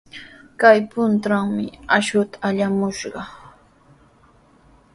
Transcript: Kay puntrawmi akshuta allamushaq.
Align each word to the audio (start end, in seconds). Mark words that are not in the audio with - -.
Kay 0.59 0.79
puntrawmi 0.91 1.65
akshuta 1.97 2.35
allamushaq. 2.47 3.27